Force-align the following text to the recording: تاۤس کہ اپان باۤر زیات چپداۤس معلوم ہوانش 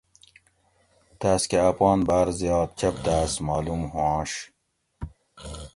تاۤس 1.19 1.43
کہ 1.49 1.57
اپان 1.69 1.99
باۤر 2.07 2.27
زیات 2.39 2.69
چپداۤس 2.79 3.31
معلوم 3.47 3.81
ہوانش 3.93 4.31